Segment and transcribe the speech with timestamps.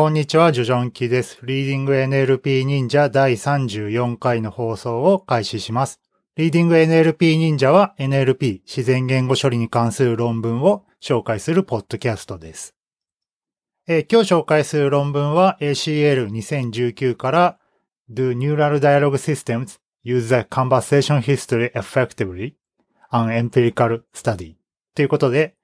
[0.00, 1.40] こんにちは、ジョジョンキです。
[1.42, 6.00] リーディング NLP 忍者第34回の放送を開始します。
[6.36, 12.74] リーディング NLP 忍者は NLP 自然言語処理に関する論文を紹介するポッドキャストです。
[13.86, 17.58] えー、今日紹介する論文は ACL2019 から
[18.10, 22.54] Do Neural Dialogue Systems Use the Conversation History Effectively
[23.10, 24.54] an Empirical Study
[24.94, 25.56] ということで、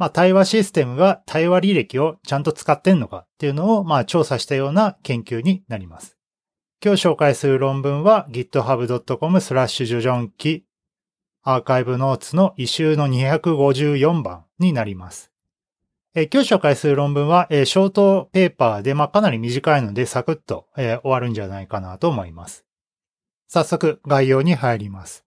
[0.00, 6.16] まあ、対話システムが対話履歴をちゃんと使ってんのかっていうのを、まあ、調査したような研究になります。
[6.82, 10.64] 今日紹介する論文は github.com スラッシュジョジョンキ
[11.42, 15.30] アーカイブノーツの異臭の254番になります。
[16.14, 22.64] 今日紹介する論文は、ショートペーパーで、まあ、かなり短いのでサクッと、え終わるんじゃないかなと思います。
[23.48, 25.26] 早速概要に入ります。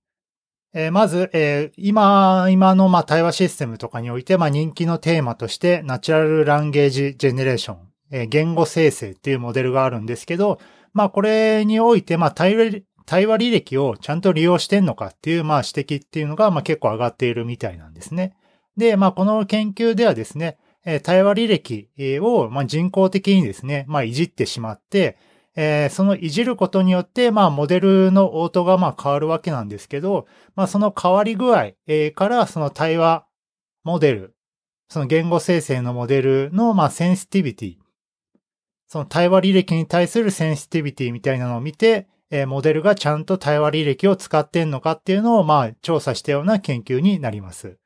[0.73, 7.77] えー、まず、えー、今、今の、まあ、対話システムとかにおいて、まあ、人気のテーマとして、ナチュラルランゲージジェネレーション、
[8.11, 10.59] えー、言語生成っていうモデルがあるんですけど、
[10.93, 18.35] まあ、これにおいて、まあ、対話、対話履歴をちゃんと利用してんのかっていう、まあ、指摘っていうのが、まあ、結構上がっているみたいなんですね。
[18.75, 20.57] で、まあ、この研究ではですね、
[21.03, 25.17] 対話履歴を、ま、人工的にですね、まあ、いじってしまって、
[25.55, 33.25] えー、そのいじることによって、まあ、モデルの応答がまあ変わるわけなんですけど、まあ、その変わり具合、えー、から、その対話
[33.83, 34.35] モデル、
[34.89, 37.75] その言語生成のモデルの、まあ、センシティビティ、
[38.87, 47.77] その対話履歴に対するセンシティビティみたいなのを見て、えー、モデルがちゃんと対話履歴を使ってんのかっていうのを、まあ、調査したような研究になります。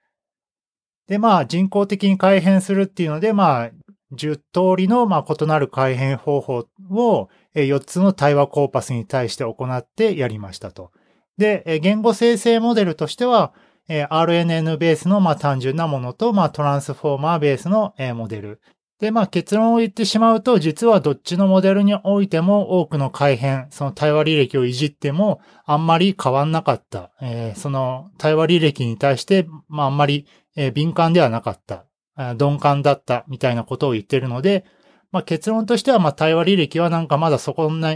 [1.08, 3.72] で、まあ、人工的に改変するっていうので、まあ、
[4.14, 4.42] 10通
[4.78, 7.30] りの、まあ、異なる改変方法を、
[7.66, 10.91] 4つの対話コーパスに対して行ってやりましたと。
[11.38, 13.53] で、言語生成モデルとしては、
[13.89, 18.61] RNN ベースのま単純なものと、ま、トランスフォーマーベースのモデル。
[18.99, 27.11] で、まあ結論を言ってしまうと、実はどっちのモデルにおいても多くの改変、その対話履歴をいじってもあんまり変わんなかった。
[27.21, 30.26] えー、その対話履歴に対して、まああんまり、
[30.73, 31.86] 敏感ではなかった。
[32.17, 34.65] 鈍感だったみたいなことを言ってるので、
[35.12, 37.95] まあ、結論としては、まあ、対話履歴はなんかまだそこんな、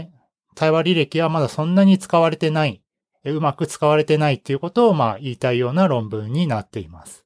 [0.54, 2.82] 対話履歴はまだそんなに使われてない、
[3.24, 7.24] うまく使われてないっていうことを、まあ、言いたいような論文になっています。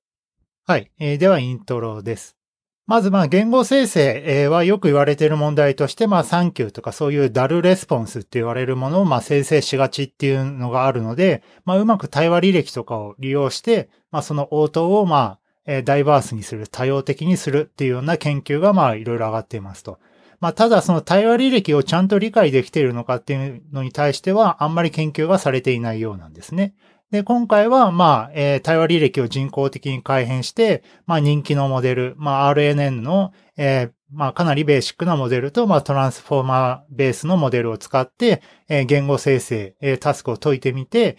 [0.67, 0.91] はい。
[0.99, 2.37] えー、では、イントロです。
[2.87, 19.99] まず、まあ、言語生成はよく言われている問題として、まあ、サンキューとかそういうダルレスポンスって言われるものを、まあ、生成しがちっていうのがあるので、まあ、うまく対話履歴とかを利用して、まあ、その応答を、まあ、えダイバースにする、多様的にするっていうような研究がまあいろいろ上がっていますと。
[20.41, 26.75] まあただその対話履歴をちゃんと理解できているのかっていうのに対してはあんまり研究がされていないようなんですね。
[27.10, 41.16] で、今回は、まあ、えー、対話履歴を人工的に改変して、まあ、人気のモデル、まあ、RNN の、えー、まあ、かなりベーシックなモデルと、まあ、トランスフォーマーベースのモデルを使って、えー、言語生成、えー、タスクを解いてみて、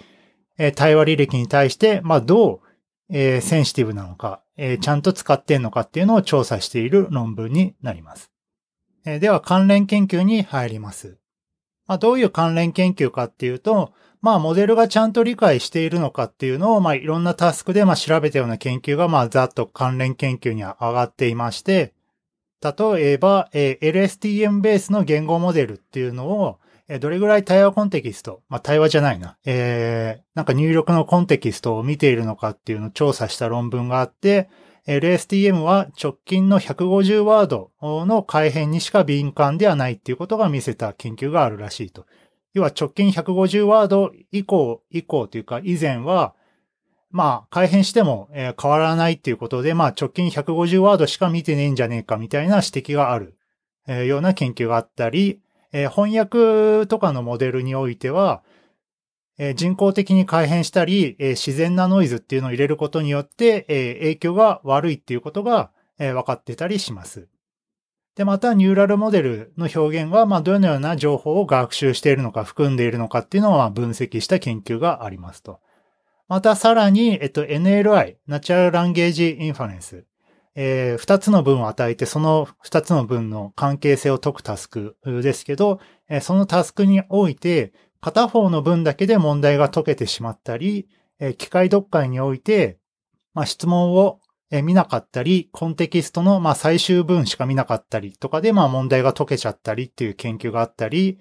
[0.58, 2.67] えー、対話履歴に対して、まあ、どう、
[3.10, 8.32] えー、センシティブなのか、えー、ちゃんと使ってんのかっていうのを調査している論文になります。
[9.06, 11.18] えー、では関連研究に入ります。
[11.88, 21.94] まあ、どういう関連研究かっていうと、まあ、モデルがちゃんと理解しているのかっていうのを、まあ、いろんなタスクで、まあ、調べたような研究が、まあ、ざっと関連研究には上がっていまして、
[22.62, 26.60] 例えば、えー、LSTM ベースの言語モデルっていうのを、
[27.00, 34.50] どれぐらい対話コンテキスト、まあ、対話じゃないな、えー、なんか入力のコンテキストを見ているのかっていうのを調査した論文があって、
[34.88, 42.06] LSTM は直近の150ワードの改変にしか敏感ではないっていうことが見せた研究があるらしいと。
[42.54, 46.34] 要は直近150ワード以降、以降というか以前は、
[47.12, 53.38] まあ改変しても変わらないっていうことで、まあ直近150ワードしか見てねえんじゃねえかみたいな指摘がある
[54.06, 55.42] ような研究があったり、
[55.72, 58.44] えー、翻訳とかのモデルにおいては、
[59.38, 67.28] えー、人工的に改変したり、えー、自然なノイズっていうのを入れることによって、え影響が悪いっていうことが、え分かってたりします。
[68.18, 75.60] で、また、ニューラルモデルの表現は、まあ、どのような情報を学習しているのか、含んでいるのかっていうのを分析した研究がありますと。
[76.28, 80.04] また、さらに、えっと、NLI、ナチュラルランゲージインファレンス。
[80.60, 90.88] えー、二つの文を与えて、その二つの文の関係性を解くタスクですけど、えー、そのタスクにおいて、片方の文だけで問題が解けてしまったり、
[91.20, 92.80] えー、機械読解において、
[93.36, 94.20] まあ、質問を
[94.50, 101.20] 見なかったり、コンテキストのまあ最終文しか見なかったりとかでまあ問題が解けちゃったりっていう研究があったり、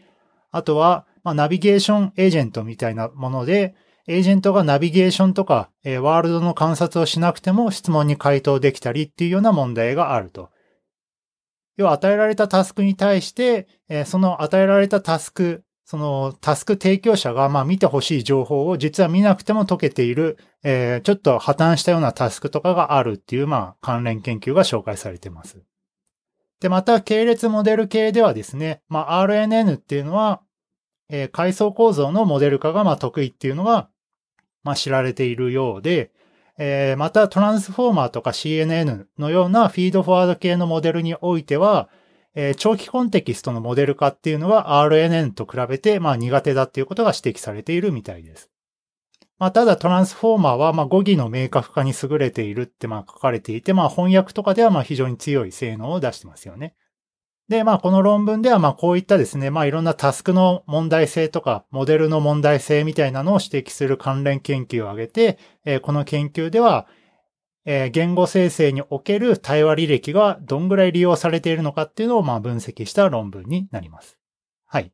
[0.50, 3.74] あとはまあナビゲーションエージェントみたいなもので、
[4.08, 10.50] エージェントがナビゲーションとか、え、ワールドの観察をしなくても質問に回答できたりっていうような問題があると。
[11.76, 25.62] 要は与えられたタスクに対して、え、その与えられたタスク、そのタスク提供者がまあ見てほしい情報を実は見なくても解けている、え、ちょっと破綻したようなタスクとかがあるっていうまあ関連研究が紹介されています。
[26.60, 30.42] で、また系列モデル系ではですね、まあ RNN っていうのは、
[31.08, 33.88] えー、階層構造のモデル化がまあ得意っていうのが、
[34.66, 36.10] まあ知られているようで、
[36.58, 41.88] えー、またトランスフォーマーとか CNN のようなフィードフォワード系のモデルにおいては、
[42.34, 48.50] えー、長期コンテキストのモデル化っていうのは RNN と比べて、まあ苦手だっていうことが指摘されているみたいです。
[49.38, 56.74] まあ、ただトランスフォーマーは、まあ、語義の明確化に優れているって、まあ、書かれていて、まあ、翻訳とかでは、まあ、非常に強い性能を出してますよね。
[57.48, 66.88] で、まあ、この論文では、まあ、こういったですね、まあ、いろんなタスクの問題性とか、モデルの問題性みたいなのを指摘する関連研究を挙げて、えー、この研究では、
[67.64, 74.18] えー、言語生成における対話履歴がどんぐらい利用されているのかっていうのを、まあ、分析した論文になります。
[74.66, 74.92] はい。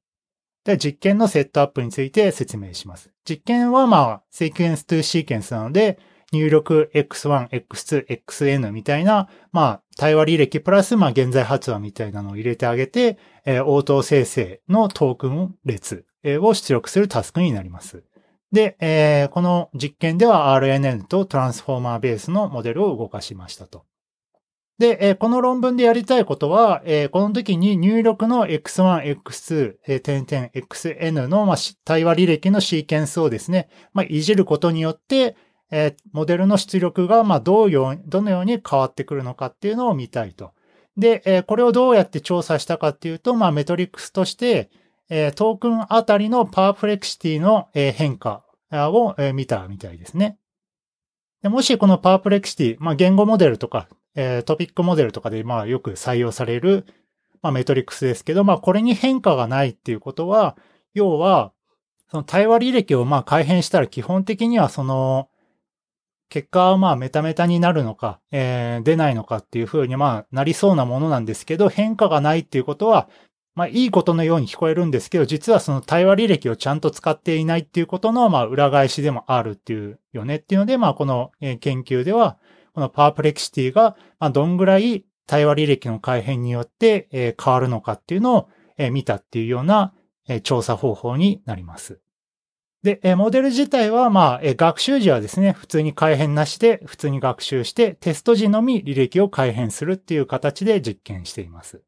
[0.64, 3.10] で、実験のセットアップについて説明します。
[3.28, 5.98] 実験は、まあ、セクエンス2シーケンスなので、
[6.32, 16.06] 入力 X1、X2、XN みたいな、まあ、対話履歴プラス、まあ、現在発話みたいなのを入れてあげて、えー、応答生成のトークン列
[16.40, 18.02] を出力するタスクになります。
[18.50, 23.84] で、えー、この実験では RNN とトランスフォーマーベースのモデルを動かしましたと。
[24.78, 35.36] で、えー、この論文でやりたいことは、えー、この時に入力の X1、X2、え点々 XN の、まあ、対話履歴のシーケンスをですね、まあ、いじることによって、
[35.72, 40.52] え、モデルの出力が、ま、どうよう、どのように変わってくるのかっていうのを見たいと。
[40.98, 44.70] で、え、これをどうやって調査したかっていうと、まあ、メトリックスとして、
[45.08, 50.36] え、トークンあたりのパープレクシティの、え、変化を、え、見たみたいですね。
[51.42, 56.84] でもしこのパープレクシティ、まあ、言語モデルとか、え、トピックモデルとかで、まあ、よく採用される、
[57.40, 60.56] まあ、メトリックスですけど、まあ、これに変化がないっていうことは、
[60.92, 61.52] 要は、
[62.12, 65.30] その対話履歴をまあ改変したら基本的にはその
[66.32, 73.10] 結果はまあメタメタになるのか、えー、出ないのかっていう風にまあなりそうなものなんですけど、変化がないっていうことは、
[73.54, 82.38] まあいいことのように聞こえるんですけど、実はその対話履歴をちゃんと使っていないっていうことのまあ裏返しでもあるっていうよねっていうので、まあこの研究では、
[82.72, 88.48] このパープレキシティがまあどんぐらい対話履歴の改変によって変わるのかっていうのを
[88.90, 89.92] 見たっていうような
[90.44, 92.01] 調査方法になります。
[92.82, 101.80] で、モデル自体は、まあ、学習時はですね、普通に改変なしで、普通に学習して、テスト時のみ履歴を改変するっていう形で実験しています。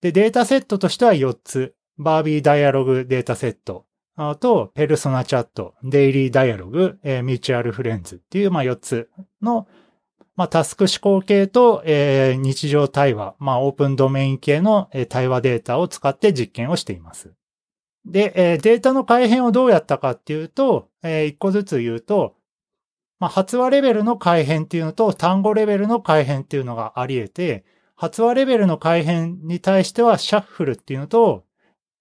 [0.00, 1.74] で、データセットとしては4つ。
[1.98, 3.84] バービーダイアログデータセット。
[4.16, 9.66] あと、ペルソナチャット、デイリーダイアログ、えー、ミューチュアルフレンズっていう、まあ4つの、
[10.36, 17.32] まあタスク思考系と、えー、日常対話、まあオープンドメイン系の、対話データを使って実験をしています。
[18.04, 22.36] で、えー、データの改変をどうやったかっていうと、えー、一個ずつ言うと、
[23.20, 27.64] まあ、発話レベルの改変っていうのと単語レベルの改変っていうのがあり得て、
[27.94, 31.44] 発話レベルの改変に対してはシャッフルっていうのと、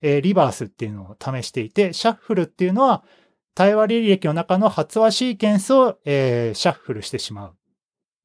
[0.01, 3.03] えー、リバースっていうのを試していて、シャッフルっていうのは
[3.53, 7.55] 対話履歴の中の発話シーケンスを、えー、シャッフルしてしまう。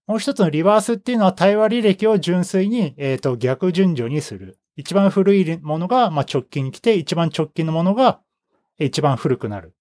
[0.07, 4.59] もう一つのリバースっていうのは対話履歴を純粋に、えーと逆順序にする。
[4.77, 8.21] 一番古いものが、ま直近に来て、一番直近のものが
[8.79, 9.75] 一番古くなる。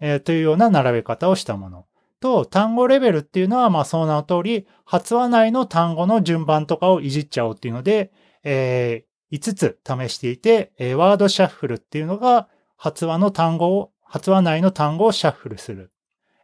[0.00, 1.86] えー、というような並べ方をしたもの。
[2.20, 15.92] と、単語レベルっていうのは、まあ、その名の通り、発話内の単語の順番とかをいじっちゃおうっていうので、えー、5つ試していて、えー、ワードシャッフルっていうのが、発話の単語を、発話内の単語をシャッフルする。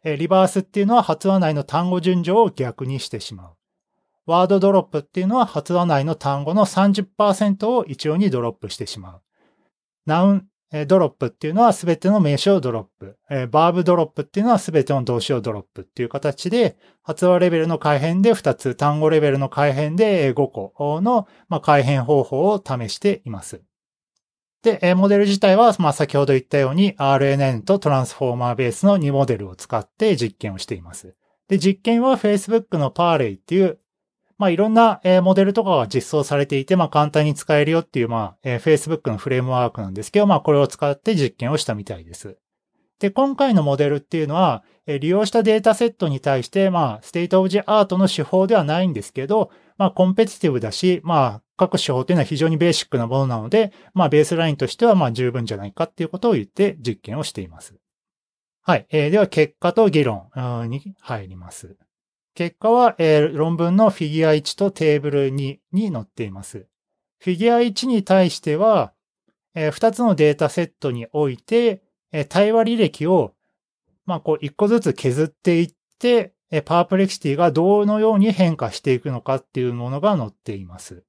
[0.05, 3.57] えー、リバースっていうのは発話内の単語順序を逆にしてしまう。
[4.27, 9.23] ワードドロップっていうのは発話内の単語の30%を一応にドロップしてしまう。
[10.05, 10.49] Noun
[10.89, 13.17] Drop っていうのはすべての名詞をドロップ。
[13.51, 21.29] Verb Drop っていうのはすべての動詞をドロップっていう形で、発話レベルの改変で2つ、単語レベルの改変で5個の
[21.61, 23.63] 改変方法を試しています。
[24.63, 31.15] で、モデル自体は、ま、先ほど言ったように RNN と Transformer ベースの2モデルを使って実験をしています。
[31.47, 33.79] で、実験は Facebook の ParlAI っていう
[34.39, 42.39] まあいろんな、えモデルとかが実装されていて、まあ簡単に使えるよっていう、まあ、え Facebook のフレームワークなんですけど、まあこれを使って実験をしたみたいです。
[42.99, 57.75] で、今回のモデルっていうのは、え利用したデータセットに対して、まあ、 state of the art の手法ではないんですけど、まあ、 competitive だし、まあ、各手法というのは非常にベーシックなものなので、まあ、ベースラインとしては、まあ、十分じゃないかっていうことを言って実験をしています。
[58.63, 58.87] はい。
[58.91, 60.29] えー、では、結果と議論
[60.69, 61.77] に入ります。
[62.37, 66.67] 結果は、えー、論文のフィギュア1と Table 2に載っています。
[67.19, 68.93] フィギュア1に対しては、
[69.55, 73.33] えー、2つのデータセットにおいて、えー、対話履歴を、
[74.05, 81.05] まあ、こう、1個ずつ削っていって、えー、パープレキシティがどのように変化していくのかっていうものが載っています。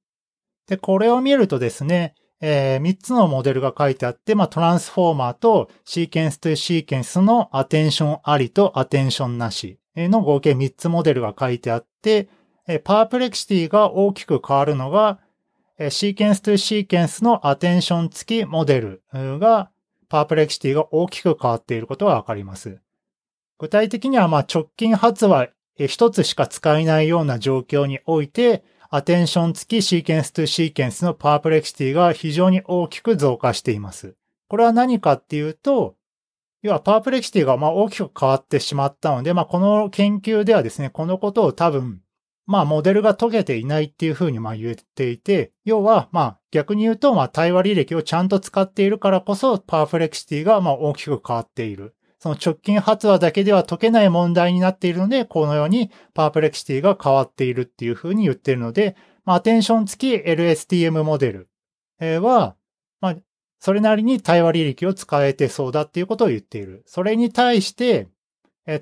[0.66, 12.28] で、これを見るとですね、えー、3つのモデルが書いてあって、まあ、トランスフォーマーとシーケンスとシーケンスのアテンションありとアテンションなしの合計3つモデルが書いてあって、
[12.84, 15.18] パープレキシティが大きく変わるのが、
[15.90, 19.70] シーケンスとシーケンスのアテンション付きモデルが、
[20.08, 22.80] パープレキシティが大きく変わっていることがわかります。
[23.58, 25.48] 具体的には、ま直近発は
[25.86, 34.16] 一つしか使えないような状況において、アテンション付きシーケンスとシーケンスのパープレキシティが非常に大きく増加しています。
[34.48, 35.94] これは何かっていうと、
[36.62, 42.00] 要はパープレキシティがま大きく変わってしまったので、まあ、この研究ではですね、このことを多分
[42.48, 51.94] まあ、モデルが解けていないっていうふうにまあ言っていて、要は、まあ、逆に言うと、まあ、対話履歴をちゃんと使っているからこそ、パーフレキシティがまあ大きく変わっている。
[52.18, 58.96] その直近発話だけでは解けない問題になっているので、このようにパーフレキシティが変わっているっていうふうに言っているので、
[59.26, 61.30] まあ、アテンション付き LSTM モデ
[62.00, 62.56] ルは、
[63.02, 63.16] まあ、
[63.60, 66.82] それなりに対話履歴を使えてそうだっていうことを言っている。
[66.86, 68.08] それに対して、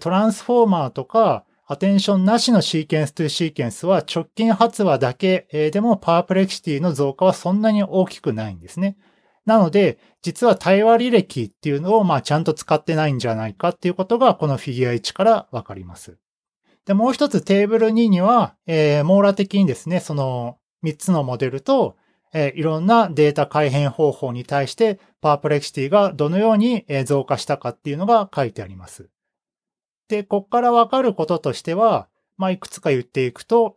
[0.00, 8.97] トランスフォーマーとか、アテンションなしのシーケンスというシーケンスは直近発話だけでもパープレキシティの増加はそんなに大きくないんですね。
[9.47, 16.18] なので、実は対話履歴っていうのをまあちゃんと使ってないんじゃないかっていうことがこのフィギュア1からわかります。
[16.85, 21.97] で、もう一つテーブル2には、えー、網羅的にですね、その3つのモデルと、
[22.33, 29.09] えー、いろんなデータ改変方法に対してパープレキシティがどのように増加したかっていうのが書いてあります。
[30.09, 33.76] で、こっからわかることとしては、まあ、いくつか言っていくと、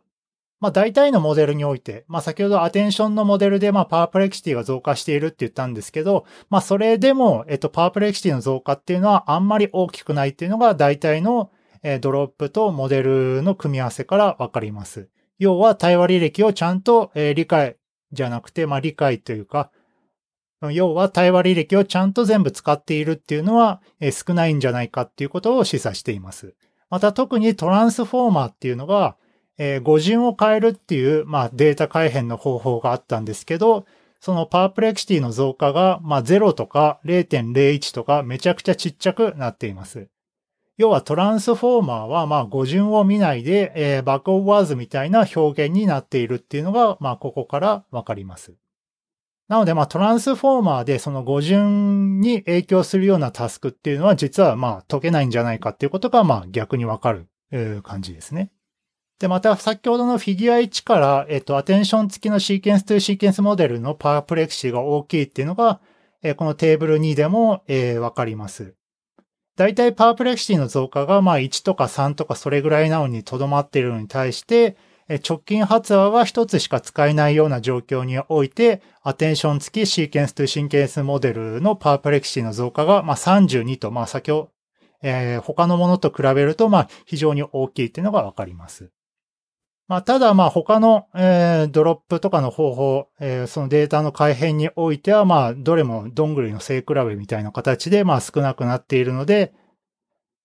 [0.60, 11.50] まあ、大体のモデルにおいて、まあ、先ほどアテンションのモデルで、まあ、パープレキシティが増加しているって言ったんですけど、まあ、それでも、えっと、パープレキシティの増加っていうのはあんまり大きくないっていうのが大体の、
[11.82, 15.08] えドロップとモデルの組み合わせからわかります。
[15.38, 17.76] 要は、対話履歴をちゃんと、え理解
[18.12, 19.70] じゃなくて、まあ、理解というか、
[20.72, 23.80] 要は対話履歴をちゃんと全部使っているっていうのは
[24.12, 26.54] 少ないんじゃないかっていうことを示唆しています。
[26.90, 29.16] また特に Transformer っていうのが、
[29.82, 33.86] 語順を変えるっていう、まあ、データ改変の方法があったんですけど、
[34.20, 40.08] その perplexity の増加が、まあ、0とか0.01とかめちゃくちゃちっちゃくなっています。
[40.80, 48.54] 要は Transformer は、まあ、語順を見ないで、えー、バックオブワーズみたいな表現になっているっていうのが、まあ、ここからわかります。
[49.46, 57.28] なので、まあ、トランスフォーマーでその語順に影響するようなタスクっていうのは実はまあ解けないんじゃないかっていうことがまあ逆にわかる
[57.82, 58.50] 感じですね。
[59.18, 65.82] で、また先ほどのフィギュア1から、えっと、アテンション付きのシーケンスというシーケンスモデルのパープレクシーが大きいっていうのが、
[66.22, 68.76] えこのテーブル2でも、えー、わかります。
[69.60, 74.78] 大体パープレクシティの増加がまあ1とか3とかそれぐらいなのにとどまっているのに対して、
[75.28, 84.50] 直近発話は1つしか使えないような状況において、アテンション付きシーケンスとシンケンスモデルのパープレクシティの増加が、まあ、32と、まあ、先ほど、
[85.02, 88.88] えー、他のものと比べると、まあ、非常に大きいっていうのがわかります。
[89.90, 99.52] まあ、ただ、まあ、他の、えー、ドロップとかの方法、えー、そのデータの改変においては、まあ、どれもどんぐりの背比べみたいな形で、まあ、少なくなっているので、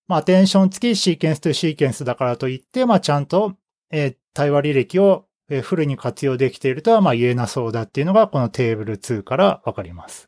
[0.07, 3.53] まあ、アテンション付きシーケンスとシーケンスだからといって、まあ、ちゃんと、
[3.91, 5.27] えー、対話履歴を
[5.61, 10.27] フルに活用できているとはまあ言えなそうだっていうのがこのテーブル2からわかります。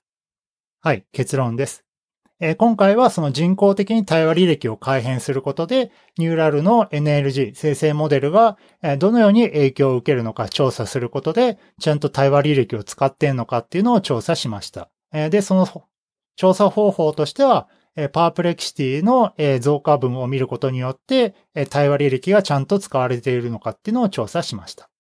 [0.79, 1.87] はい、結論です。
[2.58, 8.58] 今回はその人工的に対話履歴を改変することで、ニューラルの NLG 生成モデルが
[9.00, 14.89] どのように影響を受けるのか調査することで、ちゃんと対話履歴を使っているのかっていうのを調査しました。
[15.12, 15.67] で、その
[16.36, 17.67] 調査方法としては、
[18.12, 21.34] パープレキシティの増加分を見ることによって、
[21.72, 24.91] 対話履歴がちゃんと使われているのかっていうのを調査しました。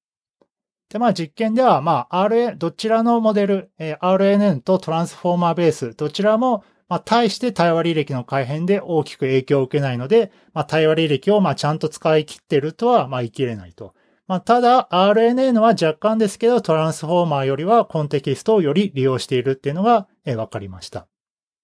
[0.89, 13.93] で、まあ実験では、まあ RA、どちらのモデル、RNN とトランスフォーマーベース、どちらも、まあ対して対話履歴の改変で大きく影響を受けないので、まあ対話履歴をまあちゃんと使い切ってるとは、まあ言い切れないと。
[14.27, 21.07] まあただ RNN は若干ですけど、トランスフォーマーよりはコンテキストをより利用しているっていうのがわかりました。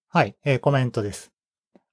[0.10, 1.32] はい、えー、コメントです。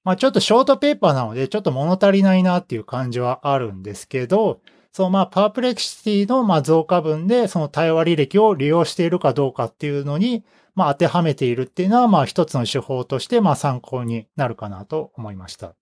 [0.03, 4.61] まあちょっとショートペーパーなのでちょっと物足りないなっていう感じはあるんですけど、
[4.91, 10.43] そのまあパープレキシティのまあ増加分でその対話履歴を利用しているかどうかっていうのに
[10.75, 15.75] まあ当てはめているっていうのはまあ一つの手法としてまあ参考になるかなと思いました。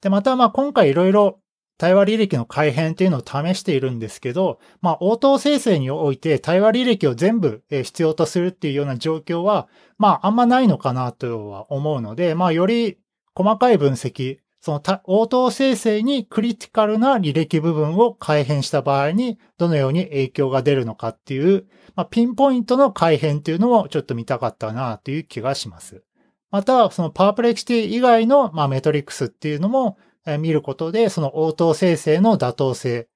[0.00, 1.40] で、またまあ今回いろいろ
[1.78, 12.98] 対話履歴の改変っていうのを試しているんですけど、まあ、応答生成において対話履歴を全部必要とするっていうような状況は、まあ、あんまないのかなとは思うので、まあ、より
[13.34, 26.02] 細かい分析、その応答生成にクリティカルな履歴部分を改変した場合に、どのように影響が出るのかっていう、まあ、ピンポイントの改変っていうのをちょっと見たかったなという気がします。
[26.50, 29.98] また、そのパープレキシティ以外の、まあ、メトリックスっていうのも、
[30.40, 33.08] 見ることで、その応答生成の妥当性、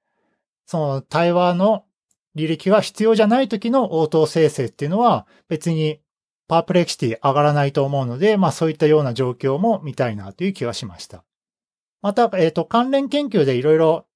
[0.64, 1.84] その対話の
[2.36, 6.00] 履歴が必要じゃない時の応答生成っていうのは別に
[6.48, 11.24] パープレキシティ上がらないと思うので、まあそういったような状況も見たいなという気がしました。
[12.02, 14.06] また、えっ、ー、と、関連研究でいろいろ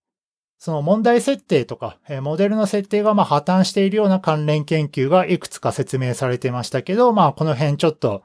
[0.59, 8.25] その問題設定とかえ、モデルの設定がまあ破綻しているような関連研究がいくつか説明されてましたけど、まあこの辺ちょっと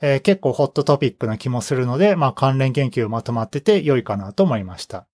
[0.00, 5.06] えー、結構ホットトピックな気もするので、まあ関連研究まとまってて良いかなと思いました。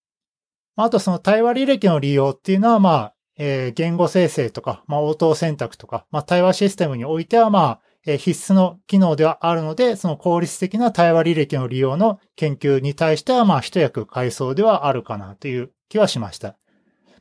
[0.77, 16.57] あとその対話履歴の利用っていうのは、まあ、えー、言語生成とか、まあ応答選択とか、まあ対話システムにおいては、まあ、え、必須の機能ではあるので、その効率的な対話履歴の利用の研究に対しては、まあ一役買いそうではあるかなという気はしました。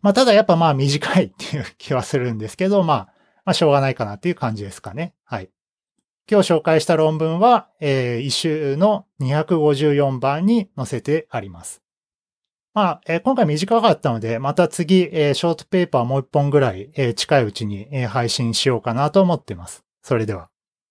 [0.01, 2.97] まあただやっぱまあ短いっていう気はするんですけど、まあ、
[3.45, 5.13] まあしょうがないかなっていう感じですかね。
[5.23, 5.49] はい。
[6.29, 11.81] 今日紹介した論文は、えー、一週の254番に載せてあります。
[12.73, 19.83] まあ、えー、今回短かったので、また次、えー、ショートペーパーもう一本ぐらい、えー、近いうちに、えー、配信しようかなと思っています。
[20.01, 20.50] それでは。